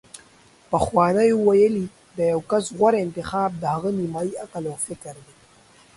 [0.71, 1.85] پخوانیو ویلي:
[2.17, 5.33] د یو کس غوره انتخاب د هغه نیمايي عقل او فکر دی